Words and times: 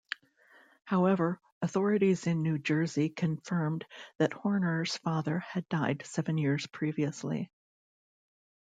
However, 0.85 1.39
authorities 1.61 2.25
in 2.25 2.41
New 2.41 2.57
Jersey 2.57 3.07
confirmed 3.09 3.85
that 4.17 4.33
Horner's 4.33 4.97
father 4.97 5.37
had 5.41 5.69
died 5.69 6.01
seven 6.07 6.39
years 6.39 6.65
previously. 6.65 7.51